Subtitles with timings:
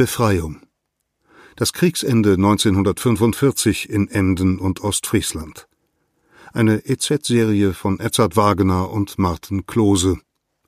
[0.00, 0.62] Befreiung.
[1.56, 5.68] Das Kriegsende 1945 in Emden und Ostfriesland.
[6.54, 10.16] Eine EZ-Serie von Edzard Wagener und Martin Klose.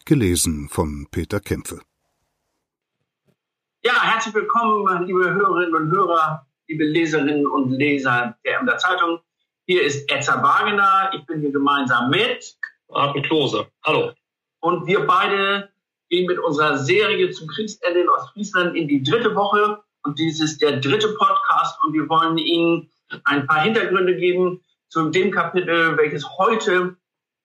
[0.05, 1.81] Gelesen von Peter Kämpfe.
[3.83, 9.21] Ja, herzlich willkommen, liebe Hörerinnen und Hörer, liebe Leserinnen und Leser der Emder Zeitung.
[9.65, 11.11] Hier ist Edzard Wagener.
[11.15, 12.55] Ich bin hier gemeinsam mit
[12.91, 13.67] Martin Klose.
[13.83, 14.13] Hallo.
[14.61, 15.72] Und wir beide
[16.13, 19.83] gehen mit unserer Serie zum Kriegsende in Ostfriesland in die dritte Woche.
[20.05, 22.91] Und dies ist der dritte Podcast und wir wollen Ihnen
[23.25, 26.97] ein paar Hintergründe geben zu dem Kapitel, welches heute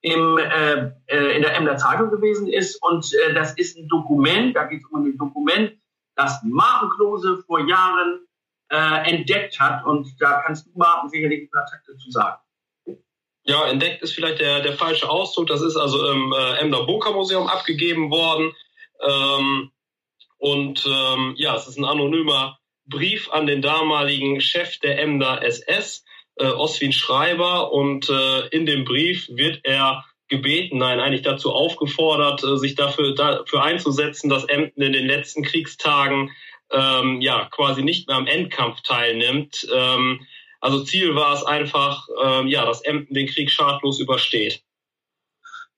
[0.02, 2.76] im, äh, äh in der Emder Zeitung gewesen ist.
[2.84, 5.72] Und äh, das ist ein Dokument, da geht es um ein Dokument,
[6.16, 8.28] das Martin Klose vor Jahren
[8.70, 9.86] äh, entdeckt hat.
[9.86, 12.38] Und da kannst du, Martin, sicherlich ein paar Takte zu sagen.
[13.48, 15.48] Ja, entdeckt ist vielleicht der, der falsche Ausdruck.
[15.48, 18.54] Das ist also im äh, Emder Burka Museum abgegeben worden.
[19.02, 19.72] Ähm,
[20.38, 26.04] und ähm, ja, es ist ein anonymer Brief an den damaligen Chef der Emder SS,
[26.36, 27.72] äh, Oswin Schreiber.
[27.72, 33.16] Und äh, in dem Brief wird er gebeten, nein, eigentlich dazu aufgefordert, äh, sich dafür,
[33.16, 36.32] dafür einzusetzen, dass Emden in den letzten Kriegstagen
[36.70, 39.66] ähm, ja quasi nicht mehr am Endkampf teilnimmt.
[39.74, 40.28] Ähm,
[40.60, 44.64] also Ziel war es einfach, ähm, ja, dass Emden den Krieg schadlos übersteht.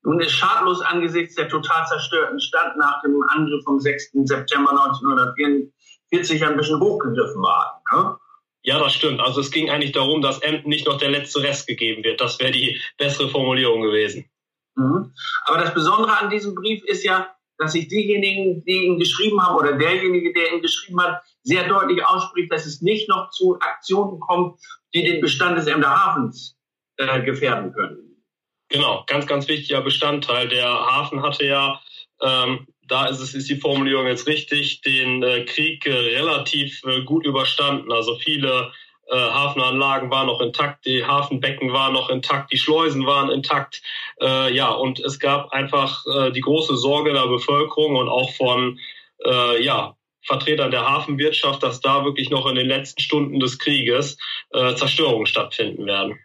[0.03, 4.11] Nun ist schadlos angesichts der total zerstörten Stadt nach dem Angriff vom 6.
[4.23, 7.81] September 1944 ein bisschen hochgegriffen worden.
[7.91, 8.17] Ne?
[8.61, 9.19] Ja, das stimmt.
[9.19, 12.21] Also es ging eigentlich darum, dass Emden nicht noch der letzte Rest gegeben wird.
[12.21, 14.29] Das wäre die bessere Formulierung gewesen.
[14.75, 15.13] Mhm.
[15.45, 19.57] Aber das Besondere an diesem Brief ist ja, dass sich diejenigen, die ihn geschrieben haben,
[19.57, 24.19] oder derjenige, der ihn geschrieben hat, sehr deutlich ausspricht, dass es nicht noch zu Aktionen
[24.19, 24.59] kommt,
[24.93, 26.55] die den Bestand des Emder Hafens
[26.97, 27.97] äh, gefährden können.
[28.69, 30.47] Genau, ganz, ganz wichtiger Bestandteil.
[30.47, 31.81] Der Hafen hatte ja,
[32.21, 37.01] ähm, da ist es ist die Formulierung jetzt richtig, den äh, Krieg äh, relativ äh,
[37.03, 37.91] gut überstanden.
[37.91, 38.71] Also viele
[39.07, 43.81] äh, Hafenanlagen waren noch intakt, die Hafenbecken waren noch intakt, die Schleusen waren intakt.
[44.21, 48.79] Äh, ja, und es gab einfach äh, die große Sorge der Bevölkerung und auch von
[49.25, 49.95] äh, ja,
[50.29, 54.15] Vertretern der Hafenwirtschaft, dass da wirklich noch in den letzten Stunden des Krieges
[54.51, 56.17] äh, Zerstörungen stattfinden werden.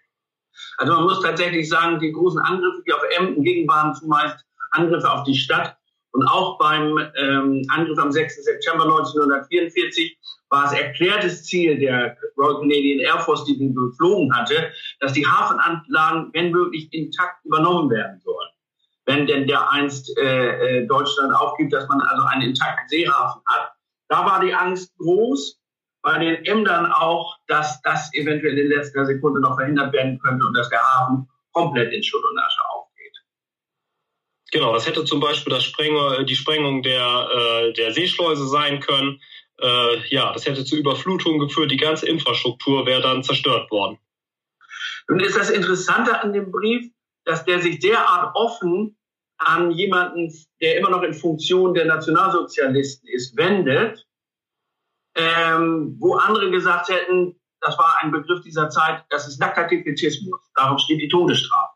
[0.76, 5.10] Also man muss tatsächlich sagen, die großen Angriffe, die auf Emden gingen, waren zumeist Angriffe
[5.10, 5.76] auf die Stadt.
[6.12, 8.44] Und auch beim ähm, Angriff am 6.
[8.44, 10.16] September 1944
[10.48, 15.26] war es erklärtes Ziel der Royal Canadian Air Force, die den beflogen hatte, dass die
[15.26, 18.50] Hafenanlagen, wenn möglich, intakt übernommen werden sollen.
[19.06, 23.72] Wenn denn der einst äh, äh, Deutschland aufgibt, dass man also einen intakten Seehafen hat.
[24.08, 25.60] Da war die Angst groß,
[26.02, 30.54] bei den Emdern auch, dass das eventuell in letzter Sekunde noch verhindert werden könnte und
[30.54, 33.16] dass der Hafen komplett in Schutt und Asche aufgeht.
[34.52, 39.18] Genau, das hätte zum Beispiel das Spreng die Sprengung der, äh, der Seeschleuse sein können.
[39.58, 41.70] Äh, ja, das hätte zu Überflutungen geführt.
[41.70, 43.98] Die ganze Infrastruktur wäre dann zerstört worden.
[45.08, 46.92] Nun ist das Interessante an dem Brief,
[47.24, 48.98] dass der sich derart offen
[49.38, 54.06] an jemanden, der immer noch in Funktion der Nationalsozialisten ist, wendet,
[55.16, 60.40] ähm, wo andere gesagt hätten, das war ein Begriff dieser Zeit, das ist nackter Defetismus.
[60.54, 61.72] Darauf steht die Todesstrafe.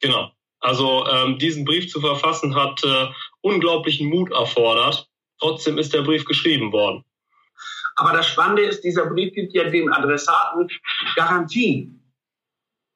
[0.00, 0.30] Genau.
[0.60, 3.08] Also ähm, diesen Brief zu verfassen hat äh,
[3.42, 5.08] unglaublichen Mut erfordert.
[5.38, 7.04] Trotzdem ist der Brief geschrieben worden.
[7.96, 10.68] Aber das Spannende ist, dieser Brief gibt ja dem Adressaten
[11.16, 12.03] Garantien.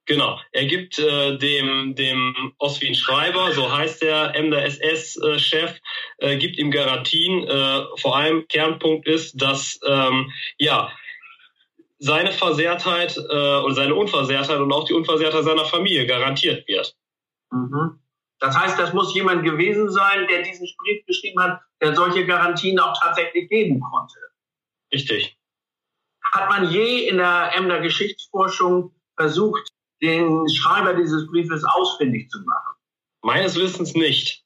[0.08, 5.78] Genau, er gibt äh, dem, dem Oswin Schreiber, so heißt der Emder SS-Chef,
[6.16, 7.46] äh, gibt ihm Garantien.
[7.46, 10.90] Äh, vor allem Kernpunkt ist, dass ähm, ja
[11.98, 16.96] seine Versehrtheit äh, oder seine Unversehrtheit und auch die Unversehrtheit seiner Familie garantiert wird.
[17.50, 18.00] Mhm.
[18.38, 22.78] Das heißt, das muss jemand gewesen sein, der diesen Brief geschrieben hat, der solche Garantien
[22.78, 24.16] auch tatsächlich geben konnte.
[24.90, 25.36] Richtig.
[26.32, 29.70] Hat man je in der Emder Geschichtsforschung versucht,
[30.02, 32.76] den Schreiber dieses Briefes ausfindig zu machen?
[33.22, 34.44] Meines Wissens nicht.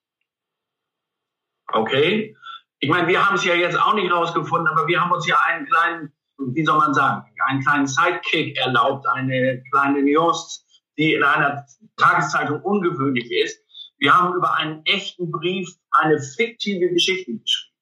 [1.68, 2.36] Okay.
[2.80, 5.38] Ich meine, wir haben es ja jetzt auch nicht rausgefunden, aber wir haben uns ja
[5.46, 10.62] einen kleinen, wie soll man sagen, einen kleinen Sidekick erlaubt, eine kleine Nuance,
[10.99, 11.64] die in einer
[11.96, 13.60] Tageszeitung ungewöhnlich ist.
[13.98, 17.72] Wir haben über einen echten Brief eine fiktive Geschichte geschrieben.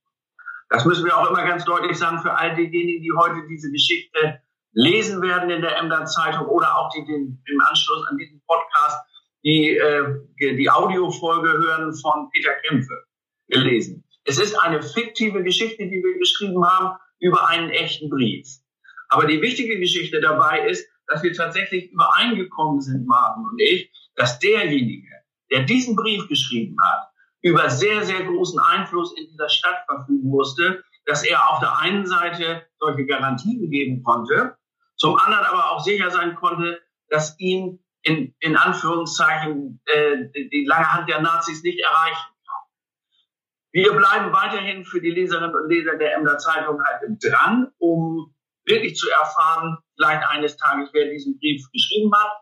[0.69, 4.41] Das müssen wir auch immer ganz deutlich sagen für all diejenigen, die heute diese Geschichte
[4.73, 8.99] lesen werden in der Emder Zeitung oder auch die den, im Anschluss an diesen Podcast
[9.43, 10.05] die, äh,
[10.39, 13.05] die Audiofolge hören von Peter Kämpfe
[13.49, 14.05] gelesen.
[14.25, 18.47] Es ist eine fiktive Geschichte, die wir geschrieben haben über einen echten Brief.
[19.09, 24.39] Aber die wichtige Geschichte dabei ist, dass wir tatsächlich übereingekommen sind, Martin und ich, dass
[24.39, 25.09] derjenige,
[25.51, 27.09] der diesen Brief geschrieben hat,
[27.43, 32.07] über sehr, sehr großen Einfluss in dieser Stadt verfügen musste dass er auf der einen
[32.07, 34.57] Seite solche Garantien geben konnte,
[35.01, 40.93] zum anderen aber auch sicher sein konnte, dass ihn in, in Anführungszeichen äh, die lange
[40.93, 42.61] Hand der Nazis nicht erreichen kann.
[43.73, 48.35] Wir bleiben weiterhin für die Leserinnen und Leser der Emder Zeitung halt dran, um
[48.67, 52.33] wirklich zu erfahren, vielleicht eines Tages, wer diesen Brief geschrieben hat.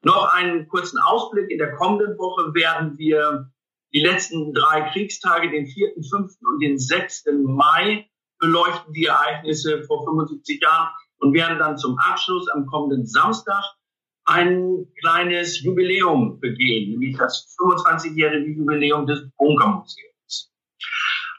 [0.00, 1.50] Noch einen kurzen Ausblick.
[1.50, 3.50] In der kommenden Woche werden wir
[3.92, 6.32] die letzten drei Kriegstage, den 4., 5.
[6.54, 7.24] und den 6.
[7.44, 8.08] Mai,
[8.38, 10.88] beleuchten die Ereignisse vor 75 Jahren
[11.18, 13.64] und werden dann zum Abschluss am kommenden Samstag
[14.24, 20.52] ein kleines Jubiläum begehen, nämlich das 25-jährige Jubiläum des Bunkermuseums.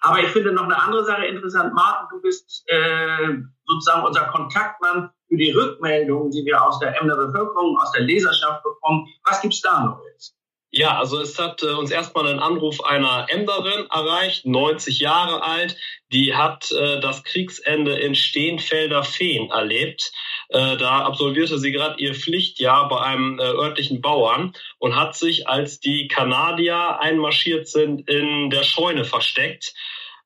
[0.02, 1.74] Aber ich finde noch eine andere Sache interessant.
[1.74, 7.18] Martin, du bist äh, sozusagen unser Kontaktmann für die Rückmeldungen, die wir aus der Emder
[7.18, 9.06] Bevölkerung, aus der Leserschaft bekommen.
[9.26, 10.38] Was gibt's da noch jetzt?
[10.71, 15.75] Ja, also es hat äh, uns erstmal ein Anruf einer Emderin erreicht, 90 Jahre alt.
[16.12, 20.12] Die hat äh, das Kriegsende in Steenfelder Feen erlebt.
[20.50, 25.48] Äh, da absolvierte sie gerade ihr Pflichtjahr bei einem äh, örtlichen Bauern und hat sich,
[25.48, 29.74] als die Kanadier einmarschiert sind, in der Scheune versteckt.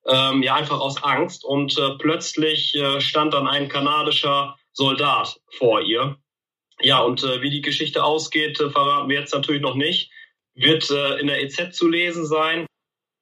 [0.06, 1.46] Ähm, ja, einfach aus Angst.
[1.46, 6.18] Und äh, plötzlich äh, stand dann ein kanadischer Soldat vor ihr.
[6.82, 10.12] Ja, und äh, wie die Geschichte ausgeht, äh, verraten wir jetzt natürlich noch nicht
[10.56, 12.66] wird äh, in der EZ zu lesen sein.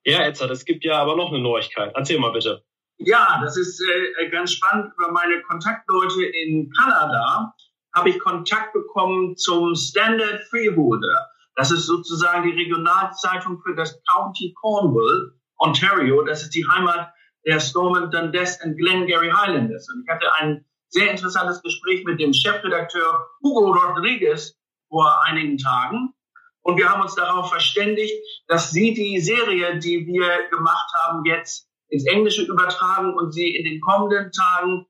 [0.04, 1.92] Ja, Edzard, es gibt ja aber noch eine Neuigkeit.
[1.94, 2.64] Erzähl mal bitte.
[2.98, 4.92] Ja, das ist äh, ganz spannend.
[4.96, 7.54] Über meine Kontaktleute in Kanada
[7.94, 11.28] habe ich Kontakt bekommen zum Standard Freeholder.
[11.56, 16.22] Das ist sozusagen die Regionalzeitung für das County Cornwall, Ontario.
[16.22, 17.12] Das ist die Heimat
[17.44, 19.88] der Stormont Dundas und Glengarry Highlanders.
[19.92, 24.56] Und ich hatte ein sehr interessantes Gespräch mit dem Chefredakteur Hugo Rodriguez
[24.88, 26.14] vor einigen Tagen.
[26.62, 28.14] Und wir haben uns darauf verständigt,
[28.46, 33.64] dass Sie die Serie, die wir gemacht haben, jetzt ins Englische übertragen und sie in
[33.64, 34.86] den kommenden Tagen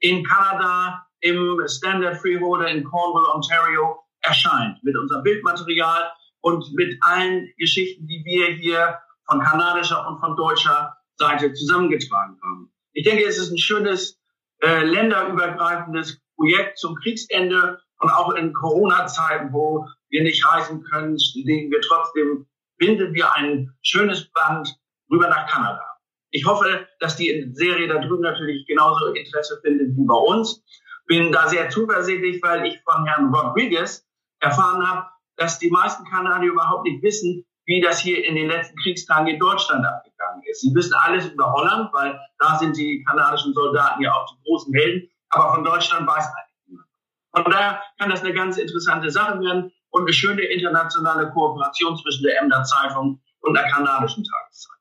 [0.00, 4.82] in Kanada im Standard Freeholder in Cornwall, Ontario erscheint.
[4.82, 10.96] Mit unserem Bildmaterial und mit allen Geschichten, die wir hier von kanadischer und von deutscher
[11.16, 12.72] Seite zusammengetragen haben.
[12.92, 14.18] Ich denke, es ist ein schönes
[14.62, 19.86] äh, länderübergreifendes Projekt zum Kriegsende und auch in Corona-Zeiten, wo
[20.16, 22.46] wir nicht reisen können, legen wir trotzdem,
[22.78, 24.74] binden wir ein schönes Band
[25.10, 25.84] rüber nach Kanada.
[26.30, 30.62] Ich hoffe, dass die Serie da drüben natürlich genauso Interesse findet wie bei uns.
[31.06, 34.04] Bin da sehr zuversichtlich, weil ich von Herrn Rodriguez
[34.40, 38.76] erfahren habe, dass die meisten Kanadier überhaupt nicht wissen, wie das hier in den letzten
[38.78, 40.62] Kriegstagen in Deutschland abgegangen ist.
[40.62, 44.72] Sie wissen alles über Holland, weil da sind die kanadischen Soldaten ja auch die großen
[44.74, 45.08] Helden.
[45.30, 46.88] Aber von Deutschland weiß eigentlich niemand.
[47.34, 52.24] Von daher kann das eine ganz interessante Sache werden und eine schöne internationale Kooperation zwischen
[52.24, 54.76] der Emder Zeitung und der kanadischen Tageszeitung.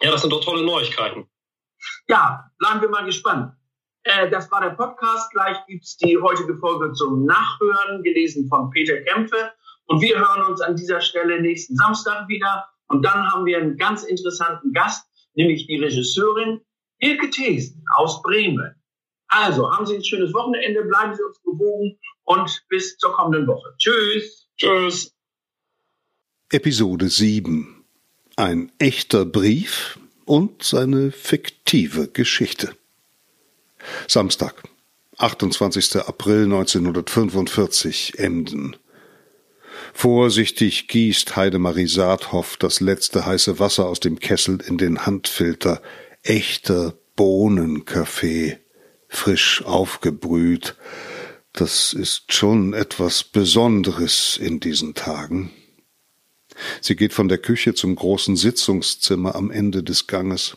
[0.00, 1.28] Ja, das sind doch tolle Neuigkeiten.
[2.08, 3.54] Ja, bleiben wir mal gespannt.
[4.04, 5.30] Äh, das war der Podcast.
[5.32, 9.52] Gleich gibt's die heutige Folge zum Nachhören, gelesen von Peter Kämpfe.
[9.86, 12.68] Und wir hören uns an dieser Stelle nächsten Samstag wieder.
[12.88, 16.60] Und dann haben wir einen ganz interessanten Gast, nämlich die Regisseurin
[16.98, 18.74] Ilke Thesen aus Bremen.
[19.28, 21.98] Also, haben Sie ein schönes Wochenende, bleiben Sie uns gewogen
[22.28, 23.74] und bis zur kommenden Woche.
[23.78, 24.46] Tschüss.
[24.58, 25.12] Tschüss.
[26.50, 27.84] Episode 7.
[28.36, 32.76] Ein echter Brief und seine fiktive Geschichte.
[34.06, 34.62] Samstag,
[35.16, 35.96] 28.
[35.96, 38.76] April 1945, Emden.
[39.94, 45.80] Vorsichtig gießt Heidemarie Saathoff das letzte heiße Wasser aus dem Kessel in den Handfilter.
[46.22, 48.58] Echter Bohnenkaffee
[49.08, 50.76] frisch aufgebrüht.
[51.58, 55.50] Das ist schon etwas Besonderes in diesen Tagen.
[56.80, 60.56] Sie geht von der Küche zum großen Sitzungszimmer am Ende des Ganges.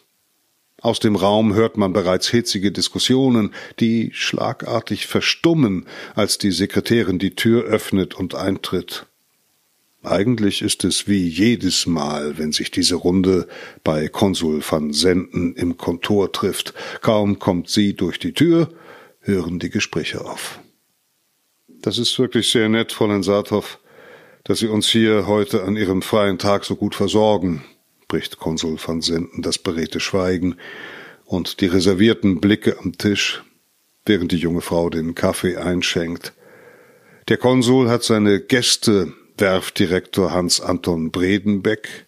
[0.80, 7.34] Aus dem Raum hört man bereits hitzige Diskussionen, die schlagartig verstummen, als die Sekretärin die
[7.34, 9.08] Tür öffnet und eintritt.
[10.04, 13.48] Eigentlich ist es wie jedes Mal, wenn sich diese Runde
[13.84, 16.76] bei Konsul van Senden im Kontor trifft.
[17.02, 18.72] Kaum kommt sie durch die Tür,
[19.22, 20.61] hören die Gespräche auf.
[21.82, 23.80] Das ist wirklich sehr nett, Fräulein Saathoff,
[24.44, 27.64] dass Sie uns hier heute an Ihrem freien Tag so gut versorgen,
[28.08, 30.58] bricht Konsul van Senden das beredte Schweigen
[31.26, 33.44] und die reservierten Blicke am Tisch,
[34.06, 36.34] während die junge Frau den Kaffee einschenkt.
[37.30, 42.06] Der Konsul hat seine Gäste Werfdirektor Hans-Anton Bredenbeck,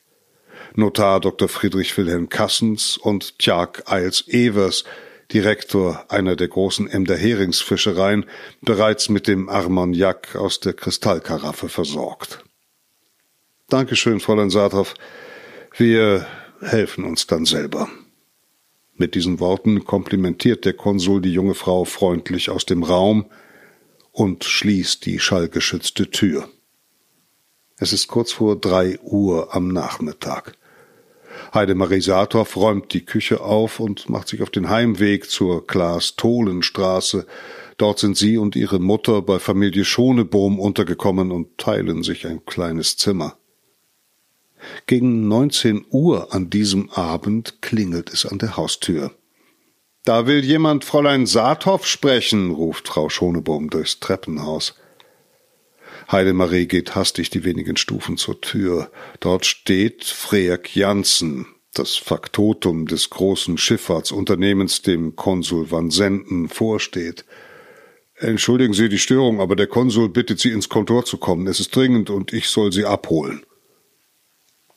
[0.75, 1.47] Notar Dr.
[1.47, 4.83] Friedrich Wilhelm Kassens und Tjark Eils-Evers,
[5.31, 8.25] Direktor einer der großen Emder Heringsfischereien,
[8.61, 12.43] bereits mit dem Armagnac aus der Kristallkaraffe versorgt.
[13.69, 14.93] Dankeschön, Fräulein Saathoff.
[15.77, 16.27] Wir
[16.61, 17.89] helfen uns dann selber.
[18.95, 23.25] Mit diesen Worten komplimentiert der Konsul die junge Frau freundlich aus dem Raum
[24.11, 26.47] und schließt die schallgeschützte Tür.
[27.77, 30.55] Es ist kurz vor drei Uhr am Nachmittag.
[31.53, 37.25] Heidemarie Saathoff räumt die Küche auf und macht sich auf den Heimweg zur Klaas-Tholen-Straße.
[37.77, 42.97] Dort sind sie und ihre Mutter bei Familie Schonebohm untergekommen und teilen sich ein kleines
[42.97, 43.37] Zimmer.
[44.85, 49.11] Gegen neunzehn Uhr an diesem Abend klingelt es an der Haustür.
[50.05, 54.75] Da will jemand Fräulein Saathoff sprechen, ruft Frau Schonebohm durchs Treppenhaus.
[56.13, 58.91] Heidemarie geht hastig die wenigen Stufen zur Tür.
[59.19, 67.25] Dort steht Freak Janssen, das Faktotum des großen Schifffahrtsunternehmens, dem Konsul Van Senden vorsteht.
[68.15, 71.47] Entschuldigen Sie die Störung, aber der Konsul bittet Sie ins Kontor zu kommen.
[71.47, 73.43] Es ist dringend und ich soll Sie abholen.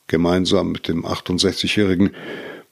[0.07, 2.15] Gemeinsam mit dem 68-Jährigen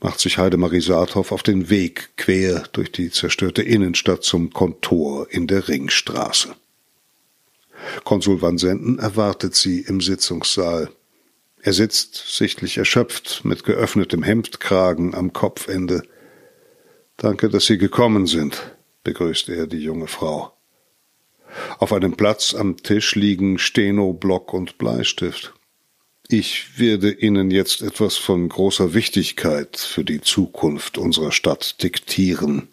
[0.01, 5.45] macht sich Heidemarie Saathoff auf den Weg quer durch die zerstörte Innenstadt zum Kontor in
[5.45, 6.55] der Ringstraße.
[8.03, 10.89] Konsul Van Senden erwartet sie im Sitzungssaal.
[11.61, 16.03] Er sitzt, sichtlich erschöpft, mit geöffnetem Hemdkragen am Kopfende.
[17.17, 20.53] Danke, dass Sie gekommen sind, begrüßt er die junge Frau.
[21.79, 25.53] Auf einem Platz am Tisch liegen Steno, Block und Bleistift.
[26.27, 32.67] Ich werde Ihnen jetzt etwas von großer Wichtigkeit für die Zukunft unserer Stadt diktieren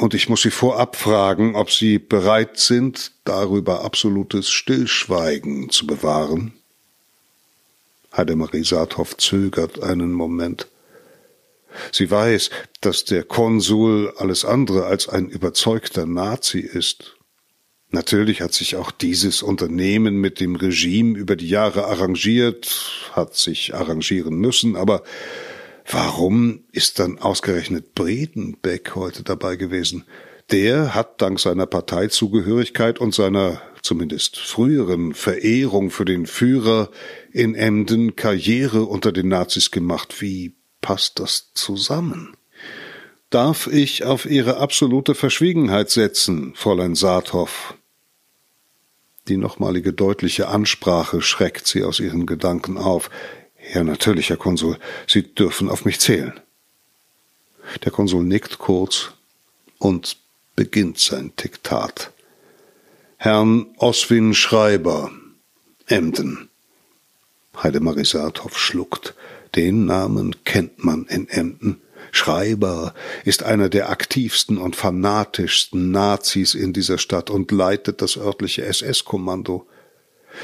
[0.00, 6.52] und ich muss Sie vorab fragen, ob Sie bereit sind, darüber absolutes Stillschweigen zu bewahren.
[8.16, 10.68] Heidemarie Saathoff zögert einen Moment.
[11.92, 12.50] Sie weiß,
[12.80, 17.16] dass der Konsul alles andere als ein überzeugter Nazi ist.
[17.90, 23.74] Natürlich hat sich auch dieses Unternehmen mit dem Regime über die Jahre arrangiert, hat sich
[23.74, 25.02] arrangieren müssen, aber
[25.90, 30.04] Warum ist dann ausgerechnet Bredenbeck heute dabei gewesen?
[30.50, 36.90] Der hat dank seiner Parteizugehörigkeit und seiner zumindest früheren Verehrung für den Führer
[37.32, 40.20] in Emden Karriere unter den Nazis gemacht.
[40.20, 42.36] Wie passt das zusammen?
[43.30, 47.74] Darf ich auf Ihre absolute Verschwiegenheit setzen, Fräulein Saathoff?
[49.28, 53.10] Die nochmalige deutliche Ansprache schreckt sie aus ihren Gedanken auf.
[53.72, 54.78] Ja, natürlich, Herr Konsul.
[55.06, 56.40] Sie dürfen auf mich zählen.
[57.84, 59.12] Der Konsul nickt kurz
[59.78, 60.16] und
[60.56, 62.12] beginnt sein Diktat.
[63.18, 65.10] Herrn Oswin Schreiber,
[65.86, 66.48] Emden.
[67.62, 69.14] Heidemarie Saathoff schluckt.
[69.54, 71.80] Den Namen kennt man in Emden.
[72.10, 72.94] Schreiber
[73.24, 79.66] ist einer der aktivsten und fanatischsten Nazis in dieser Stadt und leitet das örtliche SS-Kommando.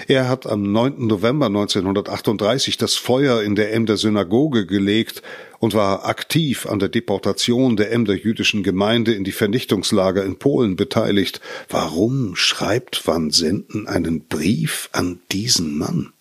[0.08, 1.06] Er hat am 9.
[1.06, 5.22] November 1938 das Feuer in der Emder Synagoge gelegt
[5.58, 10.76] und war aktiv an der Deportation der Emder jüdischen Gemeinde in die Vernichtungslager in Polen
[10.76, 11.40] beteiligt.
[11.68, 16.12] Warum schreibt Van Senden einen Brief an diesen Mann?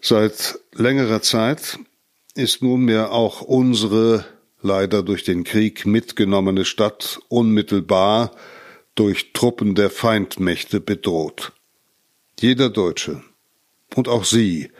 [0.00, 1.78] Seit längerer Zeit
[2.34, 4.24] ist nunmehr auch unsere
[4.60, 8.32] leider durch den Krieg mitgenommene Stadt unmittelbar
[8.94, 11.52] durch Truppen der Feindmächte bedroht.
[12.40, 13.22] Jeder Deutsche
[13.94, 14.70] und auch Sie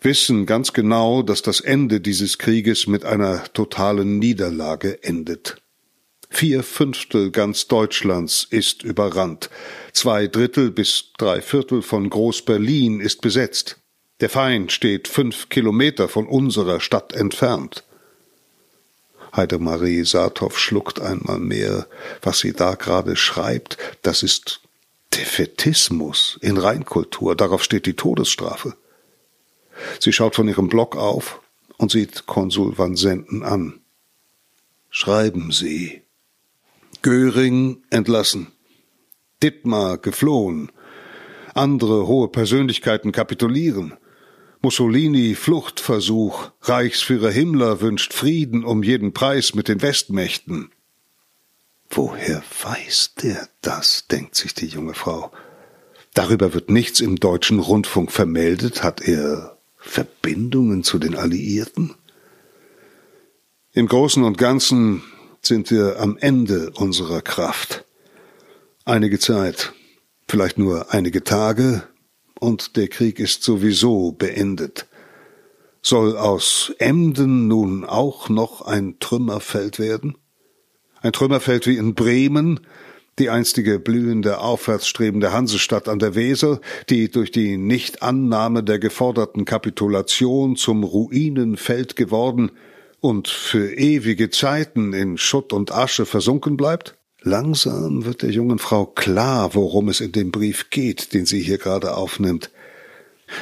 [0.00, 5.56] wissen ganz genau, dass das Ende dieses Krieges mit einer totalen Niederlage endet.
[6.30, 9.50] Vier Fünftel ganz Deutschlands ist überrannt.
[9.92, 13.78] Zwei Drittel bis drei Viertel von Groß-Berlin ist besetzt.
[14.20, 17.84] Der Feind steht fünf Kilometer von unserer Stadt entfernt.
[19.34, 21.86] Heidemarie Saathoff schluckt einmal mehr.
[22.22, 24.60] Was sie da gerade schreibt, das ist
[25.14, 27.36] Defetismus in Reinkultur.
[27.36, 28.76] Darauf steht die Todesstrafe.
[29.98, 31.40] Sie schaut von ihrem Block auf
[31.78, 33.80] und sieht Konsul Van Senden an.
[34.90, 36.02] Schreiben Sie.
[37.02, 38.48] Göring entlassen.
[39.42, 40.70] Dittmar geflohen.
[41.54, 43.94] Andere hohe Persönlichkeiten kapitulieren.
[44.62, 50.70] Mussolini Fluchtversuch, Reichsführer Himmler wünscht Frieden um jeden Preis mit den Westmächten.
[51.88, 54.06] Woher weiß der das?
[54.08, 55.32] denkt sich die junge Frau.
[56.12, 58.82] Darüber wird nichts im deutschen Rundfunk vermeldet.
[58.82, 61.94] Hat er Verbindungen zu den Alliierten?
[63.72, 65.02] Im Großen und Ganzen
[65.40, 67.86] sind wir am Ende unserer Kraft.
[68.84, 69.72] Einige Zeit,
[70.28, 71.84] vielleicht nur einige Tage,
[72.40, 74.86] und der Krieg ist sowieso beendet.
[75.82, 80.16] Soll aus Emden nun auch noch ein Trümmerfeld werden?
[81.00, 82.60] Ein Trümmerfeld wie in Bremen,
[83.18, 90.56] die einstige blühende, aufwärtsstrebende Hansestadt an der Weser, die durch die Nichtannahme der geforderten Kapitulation
[90.56, 92.50] zum Ruinenfeld geworden
[93.00, 96.96] und für ewige Zeiten in Schutt und Asche versunken bleibt?
[97.22, 101.58] Langsam wird der jungen Frau klar, worum es in dem Brief geht, den sie hier
[101.58, 102.50] gerade aufnimmt.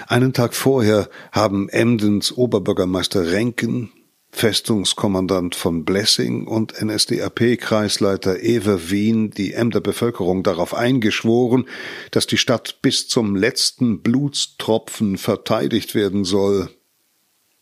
[0.09, 3.93] Einen Tag vorher haben Emdens Oberbürgermeister Renken,
[4.31, 11.67] Festungskommandant von Blessing und NSDAP-Kreisleiter Ewer Wien die Emder Bevölkerung darauf eingeschworen,
[12.11, 16.69] dass die Stadt bis zum letzten Blutstropfen verteidigt werden soll.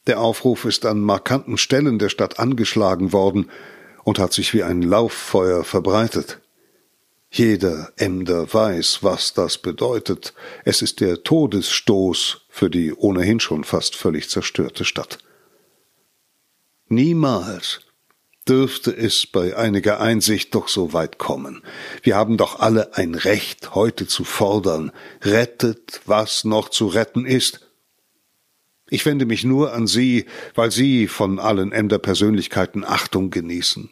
[0.06, 3.50] Der Aufruf ist an markanten Stellen der Stadt angeschlagen worden
[4.06, 6.40] und hat sich wie ein Lauffeuer verbreitet.
[7.28, 10.32] Jeder Emder weiß, was das bedeutet.
[10.64, 15.18] Es ist der Todesstoß für die ohnehin schon fast völlig zerstörte Stadt.
[16.88, 17.80] Niemals
[18.48, 21.64] dürfte es bei einiger Einsicht doch so weit kommen.
[22.04, 27.68] Wir haben doch alle ein Recht, heute zu fordern, rettet, was noch zu retten ist.
[28.88, 33.90] Ich wende mich nur an Sie, weil Sie von allen Emder Persönlichkeiten Achtung genießen.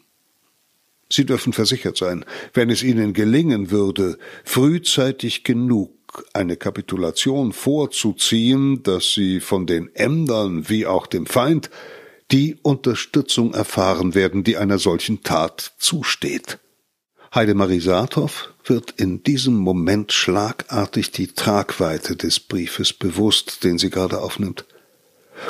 [1.09, 5.91] Sie dürfen versichert sein, wenn es Ihnen gelingen würde, frühzeitig genug
[6.33, 11.69] eine Kapitulation vorzuziehen, dass Sie von den Emdern wie auch dem Feind
[12.31, 16.59] die Unterstützung erfahren werden, die einer solchen Tat zusteht.
[17.33, 24.21] Heidemarie Saathoff wird in diesem Moment schlagartig die Tragweite des Briefes bewusst, den sie gerade
[24.21, 24.65] aufnimmt.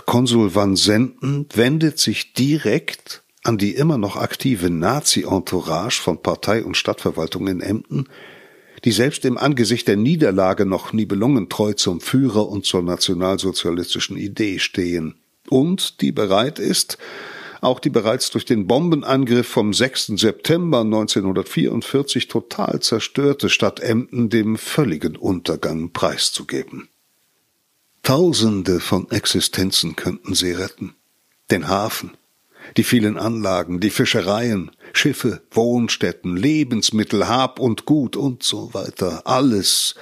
[0.05, 6.75] Konsul Van Senden wendet sich direkt an die immer noch aktive Nazi-Entourage von Partei und
[6.75, 8.09] Stadtverwaltung in Emden,
[8.83, 15.15] die selbst im Angesicht der Niederlage noch nibelungentreu zum Führer und zur nationalsozialistischen Idee stehen
[15.49, 16.97] und die bereit ist,
[17.61, 20.13] auch die bereits durch den Bombenangriff vom 6.
[20.17, 26.89] September 1944 total zerstörte Stadt Emden dem völligen Untergang preiszugeben.
[28.03, 30.93] Tausende von Existenzen könnten sie retten.
[31.49, 32.11] Den Hafen,
[32.77, 39.95] die vielen Anlagen, die Fischereien, Schiffe, Wohnstätten, Lebensmittel, Hab und Gut und so weiter, alles,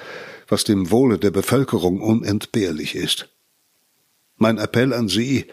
[0.48, 3.28] was dem Wohle der Bevölkerung unentbehrlich ist.
[4.36, 5.46] Mein Appell an Sie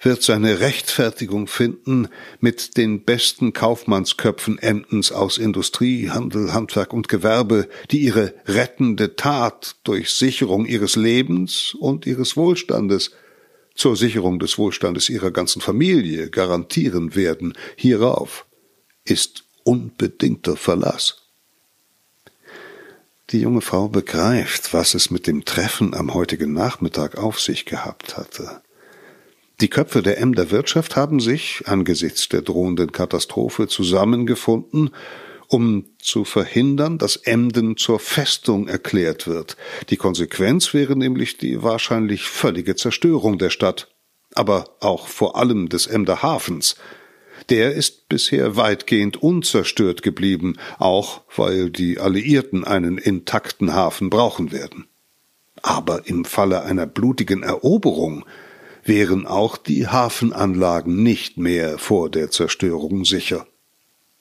[0.00, 2.08] wird seine Rechtfertigung finden
[2.40, 9.76] mit den besten Kaufmannsköpfen Emdens aus Industrie, Handel, Handwerk und Gewerbe, die ihre rettende Tat
[9.84, 13.12] durch Sicherung ihres Lebens und ihres Wohlstandes
[13.76, 17.54] zur Sicherung des Wohlstandes ihrer ganzen Familie garantieren werden.
[17.76, 18.46] Hierauf
[19.04, 21.22] ist unbedingter Verlass.
[23.30, 28.16] Die junge Frau begreift, was es mit dem Treffen am heutigen Nachmittag auf sich gehabt
[28.16, 28.62] hatte.
[29.60, 34.90] Die Köpfe der Emder Wirtschaft haben sich angesichts der drohenden Katastrophe zusammengefunden,
[35.48, 39.56] um zu verhindern, dass Emden zur Festung erklärt wird.
[39.90, 43.88] Die Konsequenz wäre nämlich die wahrscheinlich völlige Zerstörung der Stadt,
[44.34, 46.76] aber auch vor allem des Emder Hafens,
[47.48, 54.86] der ist bisher weitgehend unzerstört geblieben, auch weil die Alliierten einen intakten Hafen brauchen werden.
[55.62, 58.24] Aber im Falle einer blutigen Eroberung
[58.84, 63.46] wären auch die Hafenanlagen nicht mehr vor der Zerstörung sicher.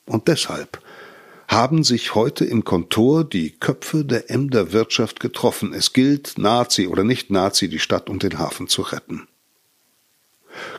[0.05, 0.81] Und deshalb
[1.47, 5.73] haben sich heute im Kontor die Köpfe der Emder Wirtschaft getroffen.
[5.73, 9.27] Es gilt, Nazi oder nicht Nazi, die Stadt und den Hafen zu retten.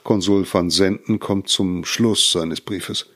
[0.03, 3.07] Konsul van Senden kommt zum Schluss seines Briefes.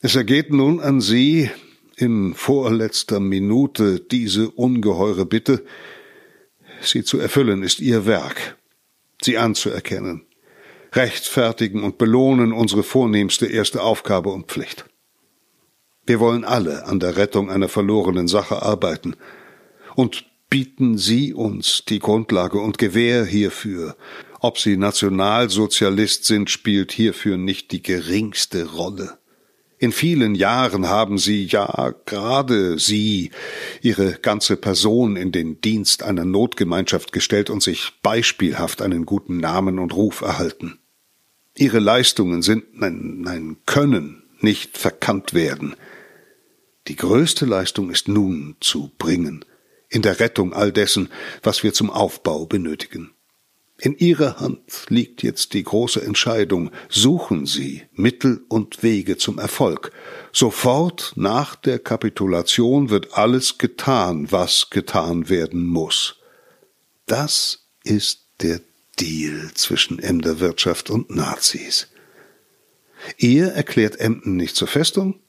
[0.00, 1.50] Es ergeht nun an Sie,
[1.96, 5.64] in vorletzter Minute diese ungeheure Bitte,
[6.82, 8.56] sie zu erfüllen ist Ihr Werk,
[9.22, 10.26] sie anzuerkennen,
[10.92, 14.84] rechtfertigen und belohnen unsere vornehmste erste Aufgabe und Pflicht.
[16.06, 19.16] Wir wollen alle an der Rettung einer verlorenen Sache arbeiten
[19.94, 23.96] und bieten Sie uns die Grundlage und Gewähr hierfür,
[24.40, 29.18] ob sie Nationalsozialist sind, spielt hierfür nicht die geringste Rolle.
[29.78, 33.30] In vielen Jahren haben sie, ja gerade sie,
[33.82, 39.78] ihre ganze Person in den Dienst einer Notgemeinschaft gestellt und sich beispielhaft einen guten Namen
[39.78, 40.78] und Ruf erhalten.
[41.56, 45.74] Ihre Leistungen sind, nein, nein, können nicht verkannt werden.
[46.88, 49.44] Die größte Leistung ist nun zu bringen,
[49.88, 51.08] in der Rettung all dessen,
[51.42, 53.12] was wir zum Aufbau benötigen.
[53.78, 56.70] In Ihrer Hand liegt jetzt die große Entscheidung.
[56.88, 59.92] Suchen Sie Mittel und Wege zum Erfolg.
[60.32, 66.16] Sofort nach der Kapitulation wird alles getan, was getan werden muss.
[67.04, 68.60] Das ist der
[68.98, 71.88] Deal zwischen Emder Wirtschaft und Nazis.
[73.18, 75.20] Ihr erklärt Emden nicht zur Festung.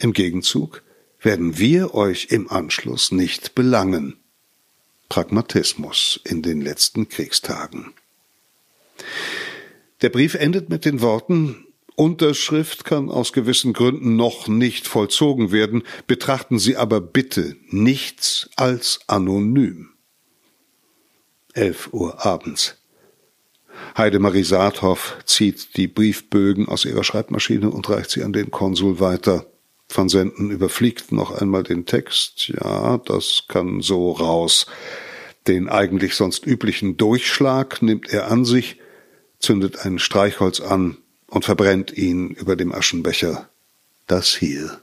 [0.00, 0.82] Im Gegenzug
[1.20, 4.16] werden wir euch im Anschluss nicht belangen.
[5.08, 7.92] Pragmatismus in den letzten Kriegstagen.
[10.02, 11.64] Der Brief endet mit den Worten
[11.96, 19.00] Unterschrift kann aus gewissen Gründen noch nicht vollzogen werden, betrachten Sie aber bitte nichts als
[19.08, 19.88] anonym.
[21.54, 22.76] Elf Uhr abends.
[23.96, 29.46] Heidemarie Saathoff zieht die Briefbögen aus ihrer Schreibmaschine und reicht sie an den Konsul weiter.
[29.88, 32.48] Van Senden überfliegt noch einmal den Text.
[32.48, 34.66] Ja, das kann so raus.
[35.46, 38.76] Den eigentlich sonst üblichen Durchschlag nimmt er an sich,
[39.38, 43.48] zündet ein Streichholz an und verbrennt ihn über dem Aschenbecher.
[44.06, 44.80] Das hier.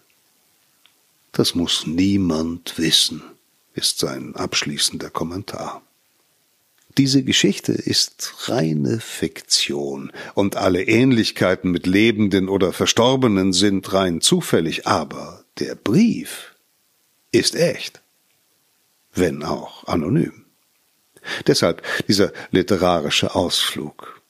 [1.32, 3.22] Das muss niemand wissen,
[3.74, 5.85] ist sein abschließender Kommentar.
[6.98, 14.88] Diese Geschichte ist reine Fiktion, und alle Ähnlichkeiten mit Lebenden oder Verstorbenen sind rein zufällig,
[14.88, 16.56] aber der Brief
[17.34, 18.02] ist echt,
[19.14, 20.46] wenn auch anonym.
[21.48, 24.22] Deshalb dieser literarische Ausflug.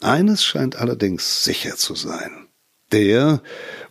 [0.00, 2.46] Eines scheint allerdings sicher zu sein.
[2.90, 3.42] Der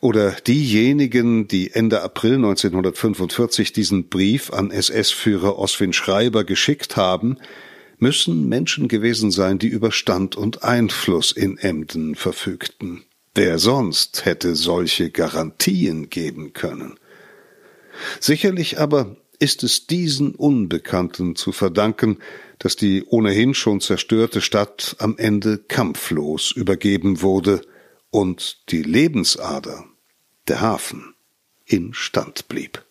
[0.01, 7.37] oder diejenigen, die Ende April 1945 diesen Brief an SS-Führer Oswin Schreiber geschickt haben,
[7.97, 13.03] müssen Menschen gewesen sein, die über Stand und Einfluss in Emden verfügten.
[13.33, 16.99] Wer sonst hätte solche Garantien geben können?
[18.19, 22.17] Sicherlich aber ist es diesen Unbekannten zu verdanken,
[22.59, 27.61] dass die ohnehin schon zerstörte Stadt am Ende kampflos übergeben wurde
[28.09, 29.85] und die Lebensader,
[30.47, 31.13] der Hafen,
[31.65, 32.83] instand blieb.